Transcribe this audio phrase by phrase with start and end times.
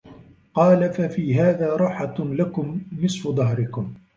[0.53, 3.93] قَالَ فَفِي هَذَا رَاحَةٌ لَكُمْ نِصْفُ دَهْرِكُمْ